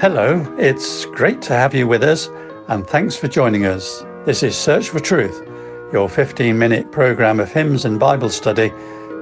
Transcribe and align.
Hello, 0.00 0.46
it's 0.60 1.06
great 1.06 1.42
to 1.42 1.54
have 1.54 1.74
you 1.74 1.88
with 1.88 2.04
us, 2.04 2.28
and 2.68 2.86
thanks 2.86 3.16
for 3.16 3.26
joining 3.26 3.66
us. 3.66 4.04
This 4.24 4.44
is 4.44 4.56
Search 4.56 4.90
for 4.90 5.00
Truth, 5.00 5.42
your 5.92 6.08
15 6.08 6.56
minute 6.56 6.92
program 6.92 7.40
of 7.40 7.50
hymns 7.50 7.84
and 7.84 7.98
Bible 7.98 8.28
study 8.28 8.72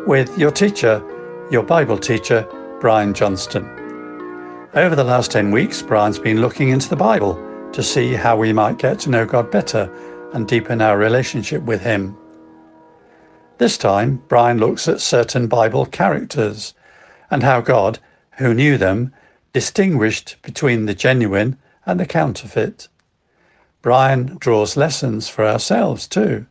with 0.07 0.37
your 0.37 0.51
teacher, 0.51 1.03
your 1.51 1.63
Bible 1.63 1.97
teacher, 1.97 2.47
Brian 2.79 3.15
Johnston. 3.15 3.65
Over 4.75 4.95
the 4.95 5.03
last 5.03 5.31
10 5.31 5.51
weeks, 5.51 5.81
Brian's 5.81 6.19
been 6.19 6.43
looking 6.43 6.69
into 6.69 6.91
the 6.91 6.95
Bible 6.95 7.37
to 7.73 7.83
see 7.83 8.13
how 8.13 8.37
we 8.37 8.53
might 8.53 8.77
get 8.77 8.99
to 9.01 9.11
know 9.11 9.25
God 9.25 9.51
better 9.51 9.91
and 10.35 10.47
deepen 10.47 10.83
our 10.83 10.99
relationship 10.99 11.63
with 11.63 11.81
Him. 11.81 12.15
This 13.57 13.79
time, 13.79 14.23
Brian 14.29 14.59
looks 14.59 14.89
at 14.89 15.01
certain 15.01 15.47
Bible 15.47 15.87
characters 15.87 16.75
and 17.31 17.43
how 17.43 17.63
God, 17.63 17.99
who 18.33 18.53
knew 18.53 18.77
them, 18.77 19.15
distinguished 19.57 20.37
between 20.43 20.85
the 20.85 20.95
genuine 20.95 21.57
and 21.87 21.99
the 21.99 22.05
counterfeit. 22.05 22.89
Brian 23.81 24.37
draws 24.39 24.77
lessons 24.77 25.31
for 25.31 25.47
ourselves 25.47 26.07
too. 26.07 26.45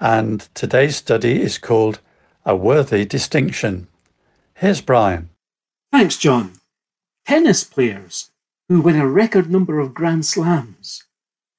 And 0.00 0.40
today's 0.52 0.96
study 0.96 1.40
is 1.40 1.58
called 1.58 2.00
A 2.44 2.56
Worthy 2.56 3.04
Distinction. 3.04 3.86
Here's 4.56 4.80
Brian. 4.80 5.28
Thanks, 5.92 6.16
John. 6.16 6.54
Tennis 7.24 7.62
players 7.62 8.32
who 8.68 8.80
win 8.80 8.96
a 8.96 9.06
record 9.06 9.48
number 9.48 9.78
of 9.78 9.94
Grand 9.94 10.26
Slams, 10.26 11.04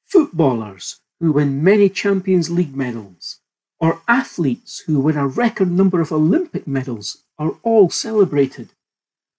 footballers 0.03 0.99
who 1.21 1.31
win 1.31 1.63
many 1.63 1.87
Champions 1.87 2.49
League 2.49 2.75
medals, 2.75 3.39
or 3.79 4.01
athletes 4.09 4.79
who 4.87 4.99
win 4.99 5.15
a 5.15 5.25
record 5.25 5.71
number 5.71 6.01
of 6.01 6.11
Olympic 6.11 6.67
medals 6.67 7.23
are 7.39 7.53
all 7.63 7.89
celebrated. 7.89 8.67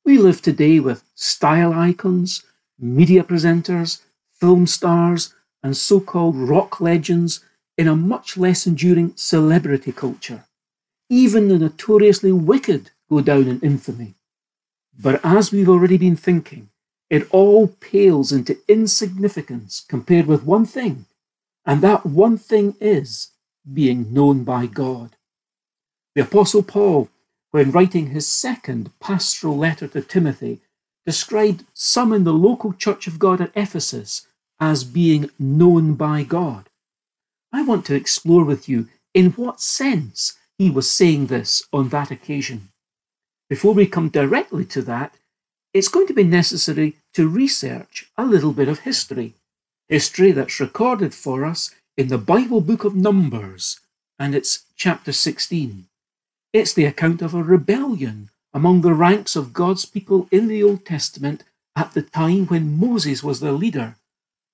We 0.07 0.19
live 0.19 0.43
today 0.43 0.81
with 0.81 1.03
style 1.15 1.73
icons, 1.73 2.45
media 2.79 3.25
presenters, 3.25 4.03
film 4.35 4.67
stars, 4.67 5.35
and 5.63 5.75
so 5.75 5.99
called 5.99 6.37
rock 6.37 6.79
legends 6.79 7.43
in 7.79 7.89
a 7.89 7.97
much 7.97 8.37
less 8.37 8.67
enduring 8.67 9.15
celebrity 9.17 9.93
culture. 9.93 10.45
Even 11.09 11.49
the 11.49 11.59
notoriously 11.59 12.33
wicked 12.33 12.91
go 13.09 13.23
down 13.23 13.49
in 13.49 13.61
infamy. 13.61 14.13
But 15.01 15.25
as 15.25 15.51
we've 15.51 15.71
already 15.71 15.97
been 15.97 16.17
thinking, 16.17 16.69
it 17.09 17.27
all 17.31 17.69
pales 17.69 18.31
into 18.31 18.59
insignificance 18.69 19.83
compared 19.89 20.27
with 20.27 20.45
one 20.45 20.67
thing, 20.67 21.07
and 21.65 21.81
that 21.81 22.05
one 22.05 22.37
thing 22.37 22.77
is 22.79 23.31
being 23.73 24.13
known 24.13 24.45
by 24.45 24.67
God. 24.67 25.17
The 26.15 26.23
Apostle 26.23 26.63
Paul 26.63 27.09
when 27.55 27.71
writing 27.71 28.09
his 28.09 28.27
second 28.27 28.91
pastoral 28.99 29.57
letter 29.57 29.87
to 29.87 30.03
Timothy, 30.03 30.61
described 31.07 31.65
some 31.73 32.13
in 32.13 32.25
the 32.25 32.33
local 32.33 32.73
church 32.73 33.07
of 33.07 33.21
God 33.21 33.41
at 33.41 33.53
Ephesus 33.55 34.27
as 34.59 34.83
being 34.83 35.31
known 35.39 35.95
by 35.95 36.25
God. 36.25 36.69
I 37.53 37.63
want 37.63 37.87
to 37.87 37.95
explore 37.95 38.43
with 38.43 38.69
you 38.69 38.89
in 39.15 39.31
what 39.35 39.61
sense 39.61 40.37
he 40.59 40.69
was 40.69 40.91
saying 40.91 41.27
this 41.27 41.63
on 41.73 41.91
that 41.91 42.11
occasion. 42.11 42.71
Before 43.49 43.73
we 43.73 43.87
come 43.87 44.09
directly 44.09 44.65
to 44.65 44.83
that, 44.83 45.15
it's 45.73 45.87
going 45.87 46.09
to 46.09 46.13
be 46.13 46.25
necessary 46.25 46.97
to 47.13 47.29
research 47.29 48.11
a 48.19 48.25
little 48.25 48.53
bit 48.53 48.67
of 48.67 48.81
history. 48.81 49.35
History 49.89 50.33
that's 50.33 50.59
recorded 50.59 51.15
for 51.15 51.45
us 51.45 51.73
in 51.97 52.09
the 52.09 52.19
Bible 52.19 52.61
book 52.61 52.83
of 52.83 52.97
Numbers, 52.97 53.79
and 54.19 54.35
it's 54.35 54.65
chapter 54.75 55.13
16. 55.13 55.87
It's 56.55 56.73
the 56.73 56.85
account 56.85 57.21
of 57.21 57.35
a 57.35 57.43
rebellion 57.43 58.31
among 58.53 58.83
the 58.83 58.95
ranks 58.95 59.35
of 59.35 59.53
God's 59.53 59.85
people 59.85 60.29
in 60.31 60.47
the 60.47 60.63
Old 60.63 60.87
Testament 60.87 61.43
at 61.75 61.95
the 61.95 62.03
time 62.03 62.47
when 62.47 62.79
Moses 62.79 63.25
was 63.25 63.41
their 63.41 63.51
leader, 63.51 63.97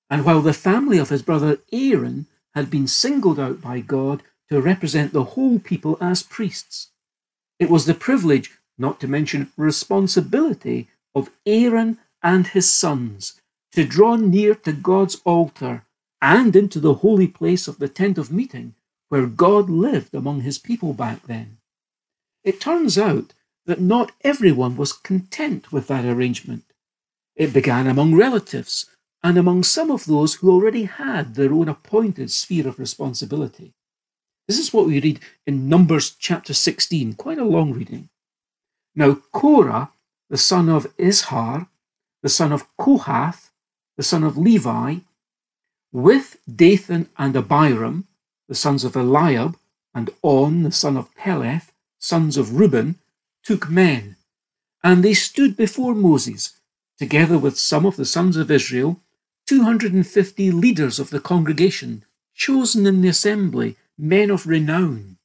and 0.09 0.25
while 0.25 0.41
the 0.41 0.51
family 0.51 0.97
of 0.97 1.09
his 1.09 1.21
brother 1.21 1.59
Aaron 1.71 2.25
had 2.55 2.71
been 2.71 2.87
singled 2.87 3.39
out 3.39 3.61
by 3.61 3.81
God 3.81 4.23
to 4.49 4.59
represent 4.59 5.13
the 5.13 5.35
whole 5.35 5.59
people 5.59 5.99
as 6.01 6.23
priests. 6.23 6.89
It 7.59 7.69
was 7.69 7.85
the 7.85 7.93
privilege, 7.93 8.49
not 8.79 8.99
to 9.01 9.07
mention 9.07 9.51
responsibility, 9.55 10.89
of 11.13 11.29
Aaron 11.45 11.99
and 12.23 12.47
his 12.47 12.71
sons 12.71 13.39
to 13.73 13.85
draw 13.85 14.15
near 14.15 14.55
to 14.55 14.73
God's 14.73 15.21
altar 15.23 15.85
and 16.19 16.55
into 16.55 16.79
the 16.79 16.95
holy 16.95 17.27
place 17.27 17.67
of 17.67 17.77
the 17.77 17.87
tent 17.87 18.17
of 18.17 18.31
meeting, 18.31 18.73
where 19.09 19.27
God 19.27 19.69
lived 19.69 20.15
among 20.15 20.41
his 20.41 20.57
people 20.57 20.93
back 20.93 21.27
then. 21.27 21.59
It 22.43 22.59
turns 22.59 22.97
out 22.97 23.33
that 23.65 23.81
not 23.81 24.11
everyone 24.21 24.75
was 24.75 24.93
content 24.93 25.71
with 25.71 25.87
that 25.87 26.05
arrangement. 26.05 26.63
It 27.35 27.53
began 27.53 27.87
among 27.87 28.15
relatives 28.15 28.87
and 29.23 29.37
among 29.37 29.63
some 29.63 29.91
of 29.91 30.05
those 30.05 30.35
who 30.35 30.51
already 30.51 30.83
had 30.85 31.35
their 31.35 31.53
own 31.53 31.69
appointed 31.69 32.31
sphere 32.31 32.67
of 32.67 32.79
responsibility. 32.79 33.73
This 34.47 34.57
is 34.57 34.73
what 34.73 34.87
we 34.87 34.99
read 34.99 35.19
in 35.45 35.69
Numbers 35.69 36.15
chapter 36.17 36.53
16, 36.53 37.13
quite 37.13 37.37
a 37.37 37.45
long 37.45 37.73
reading. 37.73 38.09
Now, 38.95 39.19
Korah, 39.31 39.91
the 40.29 40.37
son 40.37 40.67
of 40.67 40.95
Izhar, 40.97 41.67
the 42.23 42.29
son 42.29 42.51
of 42.51 42.65
Kohath, 42.77 43.51
the 43.97 44.03
son 44.03 44.23
of 44.23 44.37
Levi, 44.37 44.97
with 45.91 46.37
Dathan 46.53 47.09
and 47.17 47.35
Abiram, 47.35 48.07
the 48.47 48.55
sons 48.55 48.83
of 48.83 48.95
Eliab, 48.95 49.57
and 49.93 50.09
On, 50.21 50.63
the 50.63 50.71
son 50.71 50.97
of 50.97 51.13
Peleth, 51.15 51.70
sons 52.01 52.35
of 52.35 52.55
Reuben, 52.59 52.95
took 53.43 53.69
men, 53.69 54.17
and 54.83 55.03
they 55.03 55.13
stood 55.13 55.55
before 55.55 55.95
Moses, 55.95 56.59
together 56.97 57.37
with 57.37 57.57
some 57.57 57.85
of 57.85 57.95
the 57.95 58.05
sons 58.05 58.35
of 58.35 58.51
Israel, 58.51 58.99
250 59.47 60.51
leaders 60.51 60.99
of 60.99 61.11
the 61.11 61.19
congregation, 61.19 62.03
chosen 62.33 62.85
in 62.85 63.01
the 63.01 63.07
assembly, 63.07 63.77
men 63.97 64.31
of 64.31 64.47
renown. 64.47 65.17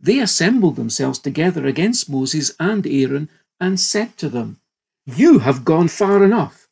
They 0.00 0.18
assembled 0.18 0.76
themselves 0.76 1.18
together 1.18 1.66
against 1.66 2.08
Moses 2.08 2.52
and 2.58 2.86
Aaron 2.86 3.28
and 3.60 3.78
said 3.78 4.16
to 4.18 4.28
them, 4.28 4.60
You 5.04 5.40
have 5.40 5.64
gone 5.64 5.88
far 5.88 6.24
enough, 6.24 6.68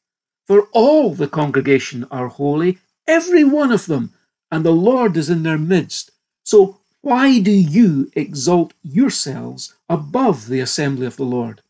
for 0.47 0.69
all 0.73 1.15
the 1.15 1.29
congregation 1.29 2.07
are 2.11 2.29
holy, 2.29 2.79
every 3.07 3.45
one 3.45 3.73
of 3.73 3.87
them, 3.87 4.15
and 4.51 4.65
the 4.65 4.71
Lord 4.71 5.17
is 5.17 5.29
in 5.29 5.43
their 5.43 5.59
midst. 5.59 6.13
So 6.45 6.81
why 7.07 7.39
do 7.39 7.53
you 7.53 8.11
exalt 8.17 8.75
yourselves 8.83 9.73
above 9.89 10.49
the 10.49 10.59
assembly 10.59 11.07
of 11.07 11.17
the 11.17 11.23
Lord? 11.23 11.63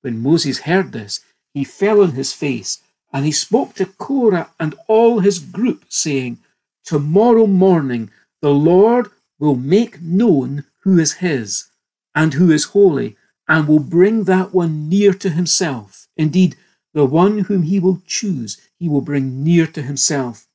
When 0.00 0.18
Moses 0.18 0.62
heard 0.62 0.90
this, 0.90 1.20
he 1.54 1.62
fell 1.62 2.02
on 2.02 2.18
his 2.18 2.32
face, 2.32 2.82
and 3.12 3.24
he 3.24 3.30
spoke 3.30 3.74
to 3.74 3.86
Korah 3.86 4.50
and 4.58 4.74
all 4.88 5.20
his 5.20 5.38
group, 5.38 5.84
saying, 5.88 6.38
Tomorrow 6.84 7.46
morning 7.46 8.10
the 8.42 8.50
Lord 8.50 9.06
will 9.38 9.54
make 9.54 10.02
known 10.02 10.64
who 10.80 10.98
is 10.98 11.22
his, 11.22 11.66
and 12.12 12.34
who 12.34 12.50
is 12.50 12.74
holy, 12.74 13.16
and 13.46 13.68
will 13.68 13.78
bring 13.78 14.24
that 14.24 14.52
one 14.52 14.88
near 14.88 15.12
to 15.14 15.30
himself. 15.30 16.08
Indeed, 16.16 16.56
the 16.92 17.04
one 17.04 17.38
whom 17.46 17.62
he 17.62 17.78
will 17.78 18.02
choose, 18.04 18.60
he 18.80 18.88
will 18.88 19.00
bring 19.00 19.44
near 19.44 19.68
to 19.68 19.82
himself. 19.82 20.48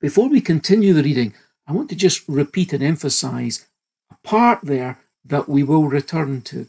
Before 0.00 0.28
we 0.28 0.40
continue 0.40 0.92
the 0.92 1.04
reading, 1.04 1.32
I 1.66 1.72
want 1.72 1.88
to 1.90 1.96
just 1.96 2.28
repeat 2.28 2.72
and 2.72 2.82
emphasize 2.82 3.66
a 4.10 4.16
part 4.26 4.60
there 4.62 4.98
that 5.24 5.48
we 5.48 5.62
will 5.62 5.88
return 5.88 6.42
to. 6.42 6.66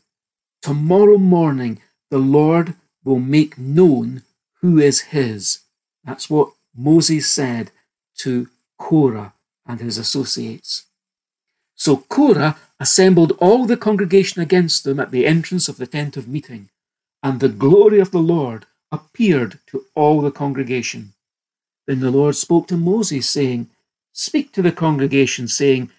Tomorrow 0.62 1.18
morning, 1.18 1.82
the 2.10 2.18
Lord 2.18 2.76
will 3.04 3.20
make 3.20 3.58
known 3.58 4.24
who 4.62 4.80
is 4.80 5.02
his. 5.02 5.60
That's 6.04 6.30
what 6.30 6.54
Moses 6.76 7.30
said 7.30 7.72
to 8.20 8.48
Korah 8.80 9.34
and 9.66 9.80
his 9.80 9.98
associates. 9.98 10.86
So 11.76 11.98
Korah 11.98 12.58
assembled 12.80 13.34
all 13.40 13.66
the 13.66 13.78
congregation 13.78 14.42
against 14.42 14.84
them 14.84 15.00
at 15.00 15.12
the 15.12 15.26
entrance 15.26 15.68
of 15.68 15.78
the 15.78 15.88
tent 15.88 16.16
of 16.16 16.28
meeting, 16.28 16.70
and 17.22 17.40
the 17.40 17.50
glory 17.50 18.00
of 18.00 18.12
the 18.12 18.20
Lord 18.20 18.66
appeared 18.92 19.60
to 19.68 19.86
all 19.94 20.22
the 20.22 20.32
congregation. 20.32 21.14
Then 21.86 22.00
the 22.00 22.12
Lord 22.12 22.36
spoke 22.36 22.68
to 22.70 22.78
Moses, 22.78 23.30
saying, 23.30 23.70
Speak 24.18 24.54
to 24.54 24.62
the 24.62 24.72
congregation, 24.72 25.50
saying, 25.50 25.92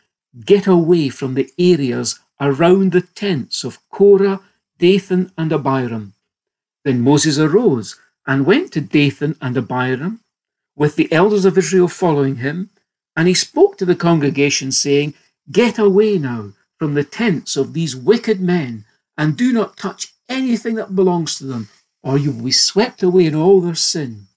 Get 0.42 0.66
away 0.66 1.10
from 1.10 1.34
the 1.34 1.50
areas 1.58 2.18
around 2.40 2.92
the 2.92 3.02
tents 3.02 3.62
of 3.62 3.78
Korah, 3.90 4.40
Dathan, 4.78 5.32
and 5.36 5.52
Abiram. 5.52 6.14
Then 6.82 7.02
Moses 7.02 7.38
arose 7.38 8.00
and 8.26 8.46
went 8.46 8.72
to 8.72 8.80
Dathan 8.80 9.36
and 9.42 9.54
Abiram, 9.54 10.20
with 10.74 10.96
the 10.96 11.12
elders 11.12 11.44
of 11.44 11.58
Israel 11.58 11.88
following 11.88 12.36
him, 12.36 12.70
and 13.14 13.28
he 13.28 13.34
spoke 13.34 13.76
to 13.76 13.84
the 13.84 13.94
congregation, 13.94 14.72
saying, 14.72 15.12
Get 15.52 15.78
away 15.78 16.16
now 16.16 16.54
from 16.78 16.94
the 16.94 17.04
tents 17.04 17.54
of 17.54 17.74
these 17.74 17.94
wicked 17.94 18.40
men, 18.40 18.86
and 19.18 19.36
do 19.36 19.52
not 19.52 19.76
touch 19.76 20.14
anything 20.26 20.76
that 20.76 20.96
belongs 20.96 21.36
to 21.36 21.44
them, 21.44 21.68
or 22.02 22.16
you 22.16 22.32
will 22.32 22.44
be 22.44 22.52
swept 22.52 23.02
away 23.02 23.26
in 23.26 23.34
all 23.34 23.60
their 23.60 23.74
sin. 23.74 24.28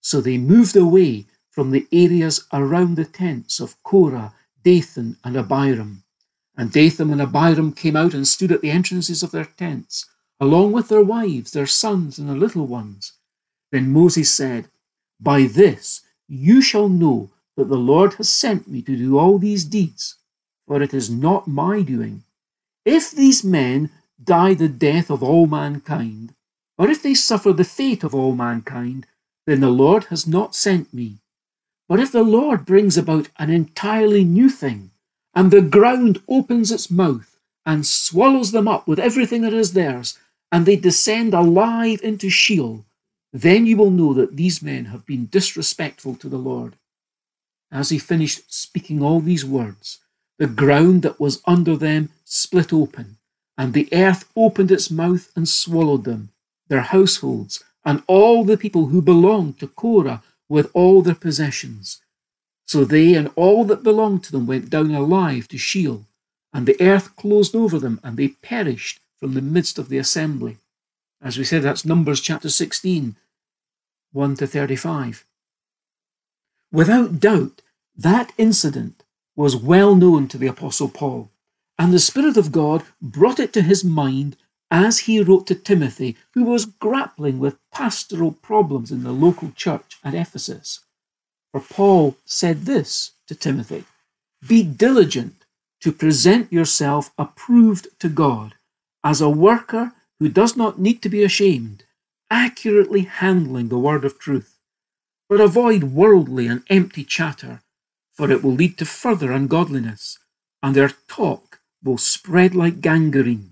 So 0.00 0.20
they 0.20 0.38
moved 0.38 0.74
away 0.74 1.26
from 1.52 1.70
the 1.70 1.86
areas 1.92 2.46
around 2.52 2.96
the 2.96 3.04
tents 3.04 3.60
of 3.60 3.80
Korah, 3.82 4.32
Dathan, 4.64 5.18
and 5.22 5.36
Abiram. 5.36 6.02
And 6.56 6.72
Dathan 6.72 7.10
and 7.10 7.20
Abiram 7.20 7.72
came 7.72 7.94
out 7.94 8.14
and 8.14 8.26
stood 8.26 8.50
at 8.50 8.62
the 8.62 8.70
entrances 8.70 9.22
of 9.22 9.32
their 9.32 9.44
tents, 9.44 10.06
along 10.40 10.72
with 10.72 10.88
their 10.88 11.04
wives, 11.04 11.52
their 11.52 11.66
sons, 11.66 12.18
and 12.18 12.28
their 12.28 12.36
little 12.36 12.66
ones. 12.66 13.12
Then 13.70 13.92
Moses 13.92 14.30
said, 14.30 14.68
By 15.20 15.42
this 15.44 16.00
you 16.26 16.62
shall 16.62 16.88
know 16.88 17.30
that 17.56 17.68
the 17.68 17.76
Lord 17.76 18.14
has 18.14 18.30
sent 18.30 18.66
me 18.66 18.80
to 18.82 18.96
do 18.96 19.18
all 19.18 19.38
these 19.38 19.64
deeds, 19.64 20.16
for 20.66 20.80
it 20.80 20.94
is 20.94 21.10
not 21.10 21.46
my 21.46 21.82
doing. 21.82 22.24
If 22.84 23.10
these 23.10 23.44
men 23.44 23.90
die 24.22 24.54
the 24.54 24.68
death 24.68 25.10
of 25.10 25.22
all 25.22 25.46
mankind, 25.46 26.34
or 26.78 26.88
if 26.88 27.02
they 27.02 27.14
suffer 27.14 27.52
the 27.52 27.64
fate 27.64 28.02
of 28.02 28.14
all 28.14 28.34
mankind, 28.34 29.06
then 29.46 29.60
the 29.60 29.70
Lord 29.70 30.04
has 30.04 30.26
not 30.26 30.54
sent 30.54 30.94
me. 30.94 31.18
But 31.92 32.00
if 32.00 32.10
the 32.10 32.22
Lord 32.22 32.64
brings 32.64 32.96
about 32.96 33.28
an 33.38 33.50
entirely 33.50 34.24
new 34.24 34.48
thing, 34.48 34.92
and 35.34 35.50
the 35.50 35.60
ground 35.60 36.22
opens 36.26 36.72
its 36.72 36.90
mouth 36.90 37.38
and 37.66 37.86
swallows 37.86 38.50
them 38.50 38.66
up 38.66 38.88
with 38.88 38.98
everything 38.98 39.42
that 39.42 39.52
is 39.52 39.74
theirs, 39.74 40.18
and 40.50 40.64
they 40.64 40.76
descend 40.76 41.34
alive 41.34 42.00
into 42.02 42.30
Sheol, 42.30 42.86
then 43.30 43.66
you 43.66 43.76
will 43.76 43.90
know 43.90 44.14
that 44.14 44.38
these 44.38 44.62
men 44.62 44.86
have 44.86 45.04
been 45.04 45.26
disrespectful 45.26 46.14
to 46.14 46.30
the 46.30 46.38
Lord. 46.38 46.76
As 47.70 47.90
he 47.90 47.98
finished 47.98 48.44
speaking 48.48 49.02
all 49.02 49.20
these 49.20 49.44
words, 49.44 49.98
the 50.38 50.46
ground 50.46 51.02
that 51.02 51.20
was 51.20 51.42
under 51.46 51.76
them 51.76 52.08
split 52.24 52.72
open, 52.72 53.18
and 53.58 53.74
the 53.74 53.90
earth 53.92 54.26
opened 54.34 54.70
its 54.70 54.90
mouth 54.90 55.30
and 55.36 55.46
swallowed 55.46 56.04
them, 56.04 56.30
their 56.68 56.80
households, 56.80 57.62
and 57.84 58.02
all 58.06 58.44
the 58.44 58.56
people 58.56 58.86
who 58.86 59.02
belonged 59.02 59.58
to 59.58 59.66
Korah 59.66 60.22
with 60.52 60.70
all 60.74 61.00
their 61.00 61.14
possessions. 61.14 62.02
So 62.66 62.84
they 62.84 63.14
and 63.14 63.30
all 63.36 63.64
that 63.64 63.82
belonged 63.82 64.22
to 64.24 64.32
them 64.32 64.46
went 64.46 64.68
down 64.68 64.90
alive 64.90 65.48
to 65.48 65.56
Sheol, 65.56 66.04
and 66.52 66.66
the 66.66 66.78
earth 66.78 67.16
closed 67.16 67.56
over 67.56 67.78
them, 67.78 67.98
and 68.04 68.18
they 68.18 68.28
perished 68.28 69.00
from 69.18 69.32
the 69.32 69.40
midst 69.40 69.78
of 69.78 69.88
the 69.88 69.96
assembly. 69.96 70.58
As 71.22 71.38
we 71.38 71.44
said, 71.44 71.62
that's 71.62 71.86
Numbers 71.86 72.20
chapter 72.20 72.50
16, 72.50 73.16
1 74.12 74.36
to 74.36 74.46
35. 74.46 75.24
Without 76.70 77.18
doubt, 77.18 77.62
that 77.96 78.34
incident 78.36 79.04
was 79.34 79.56
well 79.56 79.94
known 79.94 80.28
to 80.28 80.36
the 80.36 80.48
Apostle 80.48 80.90
Paul, 80.90 81.30
and 81.78 81.94
the 81.94 81.98
Spirit 81.98 82.36
of 82.36 82.52
God 82.52 82.82
brought 83.00 83.40
it 83.40 83.54
to 83.54 83.62
his 83.62 83.82
mind 83.84 84.36
as 84.72 85.00
he 85.00 85.20
wrote 85.20 85.46
to 85.46 85.54
Timothy, 85.54 86.16
who 86.32 86.44
was 86.44 86.64
grappling 86.64 87.38
with 87.38 87.58
pastoral 87.70 88.32
problems 88.32 88.90
in 88.90 89.02
the 89.02 89.12
local 89.12 89.52
church 89.54 89.98
at 90.02 90.14
Ephesus. 90.14 90.80
For 91.52 91.60
Paul 91.60 92.16
said 92.24 92.62
this 92.62 93.10
to 93.26 93.34
Timothy 93.34 93.84
Be 94.48 94.62
diligent 94.62 95.44
to 95.82 95.92
present 95.92 96.50
yourself 96.50 97.12
approved 97.18 97.88
to 98.00 98.08
God 98.08 98.54
as 99.04 99.20
a 99.20 99.28
worker 99.28 99.92
who 100.18 100.30
does 100.30 100.56
not 100.56 100.78
need 100.78 101.02
to 101.02 101.10
be 101.10 101.22
ashamed, 101.22 101.84
accurately 102.30 103.02
handling 103.02 103.68
the 103.68 103.78
word 103.78 104.06
of 104.06 104.18
truth. 104.18 104.58
But 105.28 105.40
avoid 105.40 105.84
worldly 105.84 106.46
and 106.46 106.62
empty 106.70 107.04
chatter, 107.04 107.60
for 108.14 108.30
it 108.30 108.42
will 108.42 108.54
lead 108.54 108.78
to 108.78 108.86
further 108.86 109.32
ungodliness, 109.32 110.18
and 110.62 110.74
their 110.74 110.92
talk 111.08 111.60
will 111.84 111.98
spread 111.98 112.54
like 112.54 112.80
gangrene. 112.80 113.51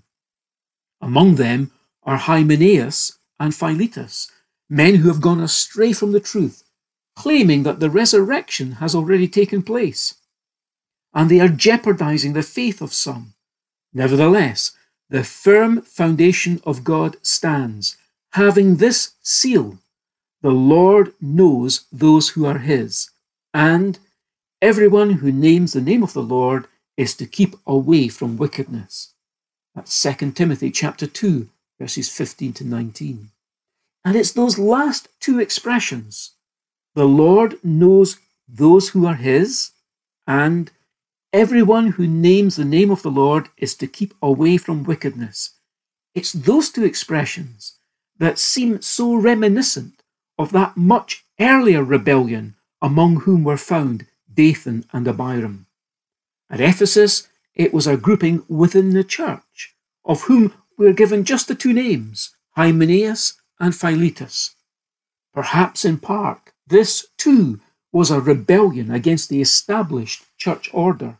Among 1.01 1.35
them 1.35 1.71
are 2.03 2.17
Hymenaeus 2.17 3.17
and 3.39 3.55
Philetus, 3.55 4.29
men 4.69 4.95
who 4.95 5.07
have 5.07 5.21
gone 5.21 5.41
astray 5.41 5.93
from 5.93 6.11
the 6.11 6.19
truth, 6.19 6.63
claiming 7.15 7.63
that 7.63 7.79
the 7.79 7.89
resurrection 7.89 8.73
has 8.73 8.93
already 8.95 9.27
taken 9.27 9.63
place. 9.63 10.15
And 11.13 11.29
they 11.29 11.39
are 11.39 11.49
jeopardizing 11.49 12.33
the 12.33 12.43
faith 12.43 12.81
of 12.81 12.93
some. 12.93 13.33
Nevertheless, 13.93 14.71
the 15.09 15.23
firm 15.23 15.81
foundation 15.81 16.61
of 16.63 16.85
God 16.85 17.17
stands, 17.21 17.97
having 18.33 18.77
this 18.77 19.15
seal 19.21 19.79
The 20.41 20.51
Lord 20.51 21.13
knows 21.19 21.85
those 21.91 22.29
who 22.29 22.45
are 22.45 22.59
his, 22.59 23.09
and 23.53 23.99
everyone 24.61 25.11
who 25.13 25.31
names 25.31 25.73
the 25.73 25.81
name 25.81 26.01
of 26.01 26.13
the 26.13 26.23
Lord 26.23 26.67
is 26.95 27.15
to 27.15 27.25
keep 27.25 27.55
away 27.67 28.07
from 28.07 28.37
wickedness. 28.37 29.10
That's 29.75 30.01
2 30.01 30.31
Timothy 30.31 30.71
chapter 30.71 31.07
2, 31.07 31.47
verses 31.79 32.09
15 32.09 32.53
to 32.53 32.63
19. 32.65 33.29
And 34.03 34.15
it's 34.15 34.31
those 34.31 34.57
last 34.57 35.07
two 35.19 35.39
expressions 35.39 36.31
the 36.93 37.07
Lord 37.07 37.57
knows 37.63 38.17
those 38.49 38.89
who 38.89 39.05
are 39.05 39.15
his, 39.15 39.71
and 40.27 40.71
Everyone 41.33 41.91
who 41.91 42.07
names 42.07 42.57
the 42.57 42.65
name 42.65 42.91
of 42.91 43.03
the 43.03 43.11
Lord 43.11 43.47
is 43.55 43.73
to 43.75 43.87
keep 43.87 44.13
away 44.21 44.57
from 44.57 44.83
wickedness. 44.83 45.51
It's 46.13 46.33
those 46.33 46.69
two 46.69 46.83
expressions 46.83 47.77
that 48.17 48.37
seem 48.37 48.81
so 48.81 49.15
reminiscent 49.15 50.03
of 50.37 50.51
that 50.51 50.75
much 50.75 51.23
earlier 51.39 51.85
rebellion 51.85 52.55
among 52.81 53.21
whom 53.21 53.45
were 53.45 53.55
found 53.55 54.07
Dathan 54.33 54.83
and 54.91 55.07
Abiram. 55.07 55.67
At 56.49 56.59
Ephesus, 56.59 57.29
it 57.55 57.73
was 57.73 57.87
a 57.87 57.97
grouping 57.97 58.43
within 58.47 58.91
the 58.93 59.03
church, 59.03 59.75
of 60.05 60.23
whom 60.23 60.53
we 60.77 60.87
are 60.87 60.93
given 60.93 61.25
just 61.25 61.47
the 61.47 61.55
two 61.55 61.73
names, 61.73 62.33
Hymenaeus 62.55 63.33
and 63.59 63.75
Philetus. 63.75 64.55
Perhaps 65.33 65.85
in 65.85 65.97
part, 65.97 66.51
this 66.67 67.07
too 67.17 67.59
was 67.91 68.09
a 68.09 68.21
rebellion 68.21 68.91
against 68.91 69.29
the 69.29 69.41
established 69.41 70.23
church 70.37 70.69
order. 70.73 71.17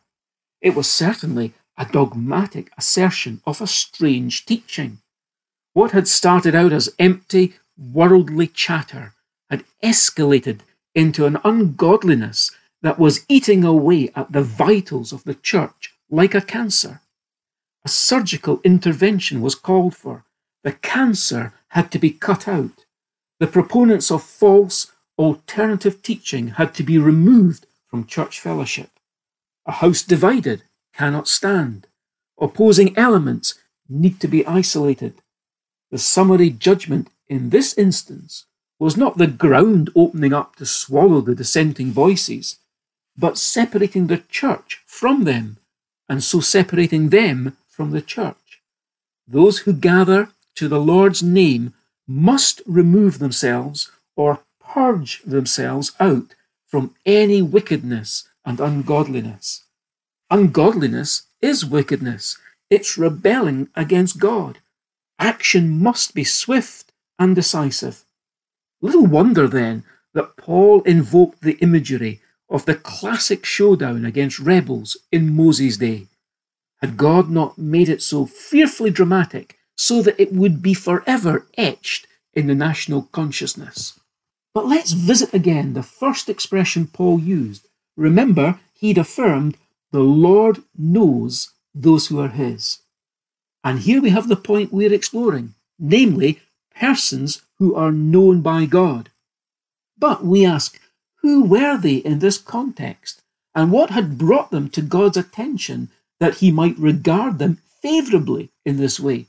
It 0.61 0.75
was 0.75 0.89
certainly 0.89 1.53
a 1.77 1.85
dogmatic 1.85 2.71
assertion 2.77 3.41
of 3.45 3.61
a 3.61 3.67
strange 3.67 4.45
teaching. 4.45 4.99
What 5.73 5.91
had 5.91 6.07
started 6.07 6.55
out 6.55 6.73
as 6.73 6.93
empty, 6.99 7.55
worldly 7.77 8.47
chatter 8.47 9.13
had 9.49 9.63
escalated 9.83 10.59
into 10.93 11.25
an 11.25 11.37
ungodliness 11.43 12.51
that 12.81 12.99
was 12.99 13.25
eating 13.29 13.63
away 13.63 14.09
at 14.15 14.31
the 14.31 14.41
vitals 14.41 15.11
of 15.11 15.23
the 15.23 15.35
church 15.35 15.90
like 16.11 16.35
a 16.35 16.41
cancer. 16.41 17.01
A 17.83 17.89
surgical 17.89 18.59
intervention 18.63 19.41
was 19.41 19.55
called 19.55 19.95
for. 19.95 20.25
The 20.63 20.73
cancer 20.73 21.53
had 21.69 21.89
to 21.91 21.99
be 21.99 22.11
cut 22.11 22.47
out. 22.47 22.85
The 23.39 23.47
proponents 23.47 24.11
of 24.11 24.21
false, 24.21 24.91
alternative 25.17 26.03
teaching 26.03 26.49
had 26.49 26.75
to 26.75 26.83
be 26.83 26.97
removed 26.97 27.65
from 27.87 28.05
church 28.05 28.39
fellowship. 28.39 28.89
A 29.65 29.71
house 29.71 30.03
divided 30.03 30.63
cannot 30.93 31.27
stand. 31.27 31.87
Opposing 32.39 32.95
elements 32.97 33.55
need 33.87 34.19
to 34.19 34.27
be 34.27 34.45
isolated. 34.45 35.15
The 35.89 35.97
summary 35.97 36.49
judgment 36.49 37.09
in 37.27 37.49
this 37.49 37.77
instance 37.77 38.45
was 38.79 38.97
not 38.97 39.17
the 39.17 39.27
ground 39.27 39.89
opening 39.95 40.33
up 40.33 40.55
to 40.57 40.65
swallow 40.65 41.21
the 41.21 41.35
dissenting 41.35 41.91
voices, 41.91 42.57
but 43.17 43.37
separating 43.37 44.07
the 44.07 44.17
church 44.17 44.81
from 44.85 45.23
them, 45.23 45.57
and 46.11 46.21
so 46.21 46.41
separating 46.41 47.07
them 47.07 47.55
from 47.69 47.91
the 47.91 48.01
church. 48.01 48.61
Those 49.25 49.59
who 49.59 49.71
gather 49.71 50.27
to 50.55 50.67
the 50.67 50.77
Lord's 50.77 51.23
name 51.23 51.73
must 52.05 52.61
remove 52.65 53.19
themselves 53.19 53.89
or 54.17 54.41
purge 54.59 55.21
themselves 55.23 55.93
out 56.01 56.35
from 56.67 56.93
any 57.05 57.41
wickedness 57.41 58.27
and 58.43 58.59
ungodliness. 58.59 59.63
Ungodliness 60.29 61.27
is 61.41 61.65
wickedness. 61.65 62.37
It's 62.69 62.97
rebelling 62.97 63.69
against 63.73 64.19
God. 64.19 64.59
Action 65.17 65.69
must 65.69 66.13
be 66.13 66.25
swift 66.25 66.91
and 67.19 67.37
decisive. 67.37 68.03
Little 68.81 69.05
wonder 69.05 69.47
then 69.47 69.85
that 70.13 70.35
Paul 70.35 70.81
invoked 70.81 71.39
the 71.41 71.57
imagery 71.59 72.19
of 72.51 72.65
the 72.65 72.75
classic 72.75 73.45
showdown 73.45 74.05
against 74.05 74.39
rebels 74.39 74.97
in 75.11 75.33
Moses' 75.33 75.77
day. 75.77 76.07
Had 76.81 76.97
God 76.97 77.29
not 77.29 77.57
made 77.57 77.89
it 77.89 78.01
so 78.01 78.25
fearfully 78.25 78.89
dramatic 78.89 79.57
so 79.75 80.01
that 80.01 80.19
it 80.19 80.33
would 80.33 80.61
be 80.61 80.73
forever 80.73 81.47
etched 81.57 82.07
in 82.33 82.47
the 82.47 82.55
national 82.55 83.03
consciousness? 83.13 83.97
But 84.53 84.67
let's 84.67 84.91
visit 84.91 85.33
again 85.33 85.73
the 85.73 85.83
first 85.83 86.27
expression 86.29 86.87
Paul 86.87 87.19
used. 87.19 87.67
Remember, 87.95 88.59
he'd 88.73 88.97
affirmed, 88.97 89.57
The 89.91 90.01
Lord 90.01 90.61
knows 90.77 91.51
those 91.73 92.07
who 92.07 92.19
are 92.19 92.29
his. 92.29 92.79
And 93.63 93.79
here 93.79 94.01
we 94.01 94.09
have 94.09 94.27
the 94.27 94.35
point 94.35 94.73
we're 94.73 94.93
exploring, 94.93 95.53
namely, 95.79 96.41
persons 96.75 97.43
who 97.59 97.75
are 97.75 97.91
known 97.91 98.41
by 98.41 98.65
God. 98.65 99.09
But 99.97 100.25
we 100.25 100.45
ask, 100.45 100.79
who 101.21 101.43
were 101.43 101.77
they 101.77 101.95
in 101.95 102.19
this 102.19 102.37
context? 102.37 103.21
And 103.53 103.71
what 103.71 103.89
had 103.89 104.17
brought 104.17 104.51
them 104.51 104.69
to 104.69 104.81
God's 104.81 105.17
attention 105.17 105.89
that 106.19 106.35
he 106.35 106.51
might 106.51 106.77
regard 106.77 107.37
them 107.37 107.57
favourably 107.81 108.49
in 108.65 108.77
this 108.77 108.99
way? 108.99 109.27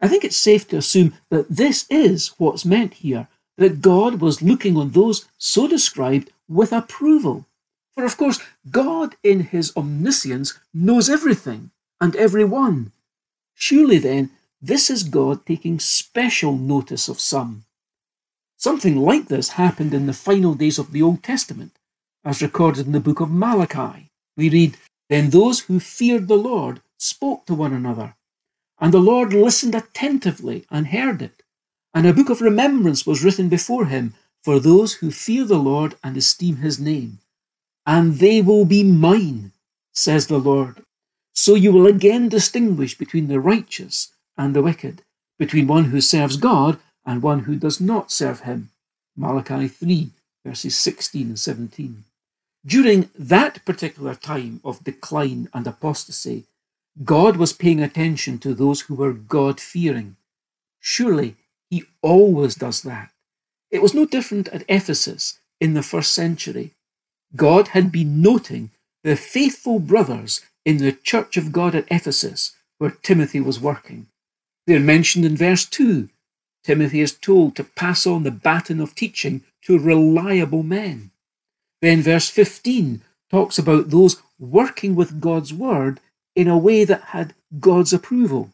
I 0.00 0.08
think 0.08 0.24
it's 0.24 0.36
safe 0.36 0.66
to 0.68 0.78
assume 0.78 1.14
that 1.30 1.48
this 1.48 1.86
is 1.90 2.28
what's 2.38 2.64
meant 2.64 2.94
here 2.94 3.28
that 3.58 3.82
God 3.82 4.20
was 4.20 4.40
looking 4.40 4.76
on 4.76 4.90
those 4.90 5.26
so 5.36 5.68
described 5.68 6.30
with 6.48 6.72
approval. 6.72 7.46
For 7.94 8.04
of 8.04 8.16
course, 8.16 8.40
God 8.70 9.16
in 9.22 9.40
his 9.40 9.76
omniscience 9.76 10.58
knows 10.72 11.10
everything 11.10 11.70
and 12.00 12.16
everyone. 12.16 12.92
Surely 13.54 13.98
then, 13.98 14.30
this 14.62 14.88
is 14.88 15.02
God 15.02 15.44
taking 15.44 15.78
special 15.78 16.56
notice 16.56 17.08
of 17.08 17.20
some. 17.20 17.64
Something 18.60 18.96
like 19.00 19.28
this 19.28 19.56
happened 19.56 19.94
in 19.94 20.04
the 20.04 20.12
final 20.12 20.52
days 20.52 20.78
of 20.78 20.92
the 20.92 21.00
Old 21.00 21.22
Testament, 21.22 21.78
as 22.22 22.42
recorded 22.42 22.84
in 22.84 22.92
the 22.92 23.00
book 23.00 23.18
of 23.20 23.30
Malachi. 23.30 24.10
We 24.36 24.50
read, 24.50 24.76
Then 25.08 25.30
those 25.30 25.60
who 25.60 25.80
feared 25.80 26.28
the 26.28 26.36
Lord 26.36 26.82
spoke 26.98 27.46
to 27.46 27.54
one 27.54 27.72
another, 27.72 28.16
and 28.78 28.92
the 28.92 28.98
Lord 28.98 29.32
listened 29.32 29.74
attentively 29.74 30.66
and 30.70 30.88
heard 30.88 31.22
it. 31.22 31.42
And 31.94 32.06
a 32.06 32.12
book 32.12 32.28
of 32.28 32.42
remembrance 32.42 33.06
was 33.06 33.24
written 33.24 33.48
before 33.48 33.86
him 33.86 34.12
for 34.44 34.60
those 34.60 34.96
who 34.96 35.10
fear 35.10 35.46
the 35.46 35.58
Lord 35.58 35.94
and 36.04 36.14
esteem 36.18 36.56
his 36.56 36.78
name. 36.78 37.20
And 37.86 38.16
they 38.16 38.42
will 38.42 38.66
be 38.66 38.84
mine, 38.84 39.52
says 39.94 40.26
the 40.26 40.38
Lord. 40.38 40.84
So 41.32 41.54
you 41.54 41.72
will 41.72 41.86
again 41.86 42.28
distinguish 42.28 42.98
between 42.98 43.28
the 43.28 43.40
righteous 43.40 44.12
and 44.36 44.54
the 44.54 44.60
wicked, 44.60 45.00
between 45.38 45.66
one 45.66 45.84
who 45.84 46.02
serves 46.02 46.36
God 46.36 46.78
and 47.10 47.22
one 47.24 47.40
who 47.40 47.56
does 47.56 47.80
not 47.80 48.12
serve 48.12 48.42
him. 48.42 48.70
Malachi 49.16 49.66
3, 49.66 50.10
verses 50.46 50.78
16 50.78 51.26
and 51.26 51.38
17. 51.40 52.04
During 52.64 53.10
that 53.18 53.64
particular 53.64 54.14
time 54.14 54.60
of 54.64 54.84
decline 54.84 55.48
and 55.52 55.66
apostasy, 55.66 56.44
God 57.02 57.36
was 57.36 57.52
paying 57.52 57.82
attention 57.82 58.38
to 58.38 58.54
those 58.54 58.82
who 58.82 58.94
were 58.94 59.12
God 59.12 59.58
fearing. 59.58 60.14
Surely 60.78 61.34
he 61.68 61.82
always 62.00 62.54
does 62.54 62.82
that. 62.82 63.10
It 63.72 63.82
was 63.82 63.92
no 63.92 64.06
different 64.06 64.46
at 64.50 64.62
Ephesus 64.68 65.40
in 65.60 65.74
the 65.74 65.82
first 65.82 66.14
century. 66.14 66.74
God 67.34 67.68
had 67.68 67.90
been 67.90 68.22
noting 68.22 68.70
the 69.02 69.16
faithful 69.16 69.80
brothers 69.80 70.42
in 70.64 70.76
the 70.76 70.92
church 70.92 71.36
of 71.36 71.50
God 71.50 71.74
at 71.74 71.90
Ephesus 71.90 72.54
where 72.78 72.92
Timothy 73.02 73.40
was 73.40 73.58
working. 73.58 74.06
They're 74.68 74.78
mentioned 74.78 75.24
in 75.24 75.36
verse 75.36 75.66
2 75.66 76.08
Timothy 76.64 77.00
is 77.00 77.12
told 77.12 77.56
to 77.56 77.64
pass 77.64 78.06
on 78.06 78.22
the 78.22 78.30
baton 78.30 78.80
of 78.80 78.94
teaching 78.94 79.42
to 79.62 79.78
reliable 79.78 80.62
men. 80.62 81.10
Then 81.80 82.02
verse 82.02 82.28
15 82.28 83.02
talks 83.30 83.58
about 83.58 83.90
those 83.90 84.22
working 84.38 84.94
with 84.94 85.20
God's 85.20 85.52
word 85.52 86.00
in 86.34 86.48
a 86.48 86.58
way 86.58 86.84
that 86.84 87.02
had 87.02 87.34
God's 87.58 87.92
approval, 87.92 88.50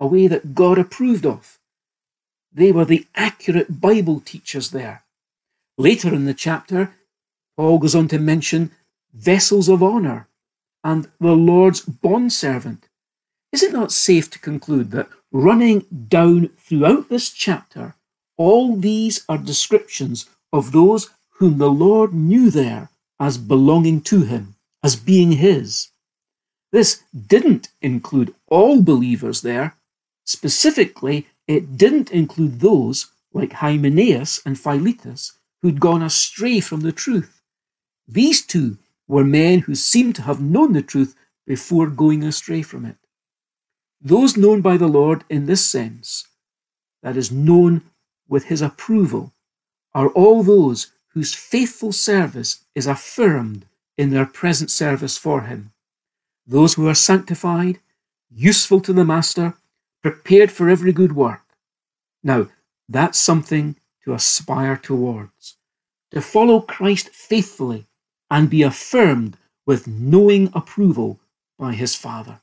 a 0.00 0.06
way 0.06 0.26
that 0.26 0.54
God 0.54 0.78
approved 0.78 1.26
of. 1.26 1.58
They 2.52 2.72
were 2.72 2.84
the 2.84 3.06
accurate 3.14 3.80
Bible 3.80 4.20
teachers 4.20 4.70
there. 4.70 5.04
Later 5.76 6.14
in 6.14 6.24
the 6.24 6.34
chapter, 6.34 6.94
Paul 7.56 7.78
goes 7.78 7.94
on 7.94 8.08
to 8.08 8.18
mention 8.18 8.70
vessels 9.12 9.68
of 9.68 9.82
honour 9.82 10.28
and 10.82 11.10
the 11.20 11.32
Lord's 11.32 11.80
bondservant. 11.80 12.88
Is 13.54 13.62
it 13.62 13.72
not 13.72 13.92
safe 13.92 14.30
to 14.30 14.40
conclude 14.40 14.90
that 14.90 15.08
running 15.30 15.86
down 16.08 16.48
throughout 16.58 17.08
this 17.08 17.30
chapter, 17.30 17.94
all 18.36 18.74
these 18.74 19.24
are 19.28 19.38
descriptions 19.38 20.28
of 20.52 20.72
those 20.72 21.10
whom 21.38 21.58
the 21.58 21.70
Lord 21.70 22.12
knew 22.12 22.50
there 22.50 22.90
as 23.20 23.38
belonging 23.38 24.00
to 24.10 24.22
him, 24.22 24.56
as 24.82 24.96
being 24.96 25.30
his. 25.30 25.92
This 26.72 27.04
didn't 27.14 27.68
include 27.80 28.34
all 28.48 28.82
believers 28.82 29.42
there. 29.42 29.76
Specifically, 30.24 31.28
it 31.46 31.76
didn't 31.76 32.10
include 32.10 32.58
those 32.58 33.06
like 33.32 33.52
Hymenaeus 33.52 34.40
and 34.44 34.58
Philetus 34.58 35.30
who'd 35.62 35.78
gone 35.78 36.02
astray 36.02 36.58
from 36.58 36.80
the 36.80 36.90
truth. 36.90 37.40
These 38.08 38.44
two 38.44 38.78
were 39.06 39.22
men 39.22 39.60
who 39.60 39.76
seemed 39.76 40.16
to 40.16 40.22
have 40.22 40.40
known 40.40 40.72
the 40.72 40.82
truth 40.82 41.14
before 41.46 41.86
going 41.88 42.24
astray 42.24 42.62
from 42.62 42.84
it. 42.84 42.96
Those 44.06 44.36
known 44.36 44.60
by 44.60 44.76
the 44.76 44.86
Lord 44.86 45.24
in 45.30 45.46
this 45.46 45.64
sense, 45.64 46.28
that 47.02 47.16
is, 47.16 47.32
known 47.32 47.82
with 48.28 48.44
his 48.44 48.60
approval, 48.60 49.32
are 49.94 50.08
all 50.08 50.42
those 50.42 50.92
whose 51.14 51.32
faithful 51.32 51.90
service 51.90 52.64
is 52.74 52.86
affirmed 52.86 53.64
in 53.96 54.10
their 54.10 54.26
present 54.26 54.70
service 54.70 55.16
for 55.16 55.42
him. 55.42 55.72
Those 56.46 56.74
who 56.74 56.86
are 56.86 56.94
sanctified, 56.94 57.80
useful 58.30 58.80
to 58.80 58.92
the 58.92 59.06
Master, 59.06 59.54
prepared 60.02 60.52
for 60.52 60.68
every 60.68 60.92
good 60.92 61.16
work. 61.16 61.42
Now, 62.22 62.48
that's 62.86 63.18
something 63.18 63.76
to 64.04 64.12
aspire 64.12 64.76
towards. 64.76 65.56
To 66.10 66.20
follow 66.20 66.60
Christ 66.60 67.08
faithfully 67.08 67.86
and 68.30 68.50
be 68.50 68.62
affirmed 68.62 69.38
with 69.64 69.88
knowing 69.88 70.50
approval 70.52 71.20
by 71.58 71.72
his 71.72 71.94
Father. 71.94 72.40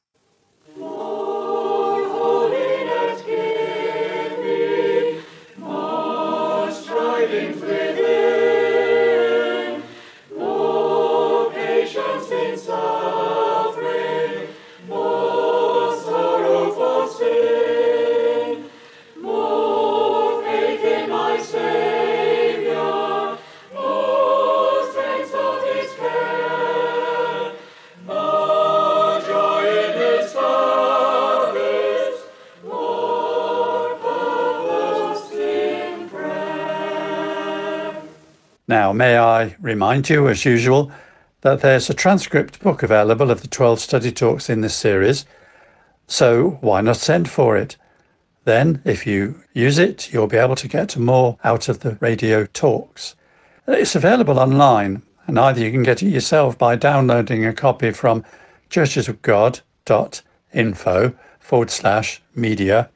Now, 38.71 38.91
may 38.93 39.17
I 39.17 39.55
remind 39.59 40.09
you, 40.09 40.29
as 40.29 40.45
usual, 40.45 40.89
that 41.41 41.59
there's 41.59 41.89
a 41.89 41.93
transcript 41.93 42.61
book 42.61 42.83
available 42.83 43.29
of 43.29 43.41
the 43.41 43.49
12 43.49 43.81
study 43.81 44.13
talks 44.13 44.49
in 44.49 44.61
this 44.61 44.73
series, 44.73 45.25
so 46.07 46.51
why 46.61 46.79
not 46.79 46.95
send 46.95 47.29
for 47.29 47.57
it? 47.57 47.75
Then, 48.45 48.81
if 48.85 49.05
you 49.05 49.43
use 49.51 49.77
it, 49.77 50.13
you'll 50.13 50.27
be 50.27 50.37
able 50.37 50.55
to 50.55 50.69
get 50.69 50.95
more 50.95 51.37
out 51.43 51.67
of 51.67 51.81
the 51.81 51.97
radio 51.99 52.45
talks. 52.45 53.17
It's 53.67 53.93
available 53.93 54.39
online, 54.39 55.01
and 55.27 55.37
either 55.37 55.59
you 55.59 55.69
can 55.69 55.83
get 55.83 56.01
it 56.01 56.07
yourself 56.07 56.57
by 56.57 56.77
downloading 56.77 57.45
a 57.45 57.51
copy 57.51 57.91
from 57.91 58.23
churchesofgod.info 58.69 61.13
forward 61.41 61.69
slash 61.69 62.21
media, 62.35 62.89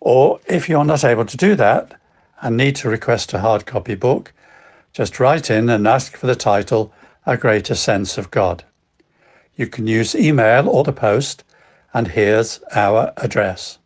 or 0.00 0.40
if 0.46 0.70
you're 0.70 0.82
not 0.82 1.04
able 1.04 1.26
to 1.26 1.36
do 1.36 1.54
that 1.56 2.00
and 2.40 2.56
need 2.56 2.76
to 2.76 2.88
request 2.88 3.34
a 3.34 3.40
hard 3.40 3.66
copy 3.66 3.96
book, 3.96 4.32
just 4.94 5.18
write 5.18 5.50
in 5.50 5.68
and 5.68 5.88
ask 5.88 6.16
for 6.16 6.28
the 6.28 6.36
title 6.36 6.92
A 7.26 7.36
Greater 7.36 7.74
Sense 7.74 8.16
of 8.16 8.30
God. 8.30 8.62
You 9.56 9.66
can 9.66 9.88
use 9.88 10.14
email 10.14 10.68
or 10.68 10.84
the 10.84 10.92
post, 10.92 11.42
and 11.92 12.06
here's 12.06 12.60
our 12.72 13.12
address. 13.16 13.78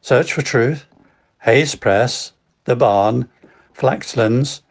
Search 0.00 0.32
for 0.32 0.40
Truth, 0.40 0.86
Hayes 1.42 1.74
Press, 1.74 2.32
The 2.64 2.74
Barn, 2.74 3.28
Flaxlands, 3.76 4.62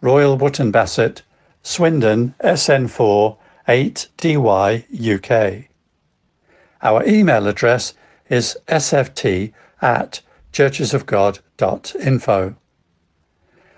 Royal 0.00 0.36
Wootton 0.36 0.72
Bassett, 0.72 1.22
Swindon, 1.62 2.34
SN4 2.42 3.36
8DY 3.68 5.14
UK. 5.14 5.66
Our 6.82 7.06
email 7.06 7.46
address 7.46 7.94
is 8.28 8.58
sft 8.66 9.52
at 9.80 10.20
churchesofgod.info. 10.52 12.56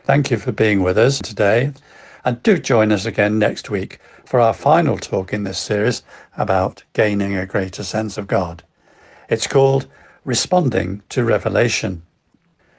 Thank 0.07 0.31
you 0.31 0.37
for 0.37 0.53
being 0.53 0.85
with 0.85 0.99
us 0.99 1.19
today, 1.19 1.73
and 2.25 2.41
do 2.45 2.59
join 2.59 2.93
us 2.93 3.07
again 3.07 3.41
next 3.41 3.71
week 3.71 3.99
for 4.25 4.39
our 4.39 4.55
final 4.55 4.99
talk 4.99 5.33
in 5.33 5.43
this 5.43 5.59
series 5.59 6.05
about 6.39 6.85
gaining 6.93 7.35
a 7.35 7.45
greater 7.45 7.83
sense 7.83 8.17
of 8.17 8.29
God. 8.29 8.63
It's 9.29 9.49
called 9.49 9.89
Responding 10.25 11.03
to 11.09 11.25
Revelation. 11.25 12.03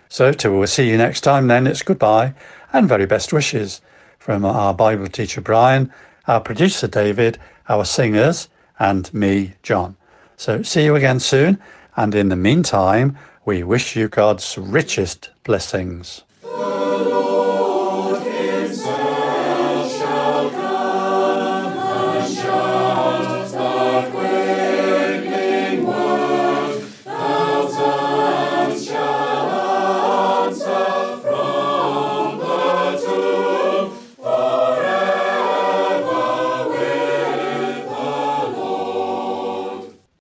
So, 0.07 0.31
till 0.31 0.57
we'll 0.57 0.67
see 0.67 0.89
you 0.89 0.97
next 0.97 1.19
time, 1.19 1.47
then 1.47 1.67
it's 1.67 1.81
goodbye 1.81 2.33
and 2.71 2.87
very 2.87 3.05
best 3.05 3.33
wishes 3.33 3.81
from 4.19 4.45
our 4.45 4.73
Bible 4.73 5.07
teacher 5.07 5.41
Brian, 5.41 5.91
our 6.29 6.39
producer 6.39 6.87
David, 6.87 7.37
our 7.67 7.83
singers, 7.83 8.47
and 8.79 9.13
me, 9.13 9.55
John. 9.63 9.97
So, 10.37 10.61
see 10.61 10.85
you 10.85 10.95
again 10.95 11.19
soon, 11.19 11.59
and 11.97 12.15
in 12.15 12.29
the 12.29 12.37
meantime, 12.37 13.17
we 13.43 13.63
wish 13.63 13.97
you 13.97 14.07
God's 14.07 14.57
richest 14.57 15.31
blessings. 15.43 16.23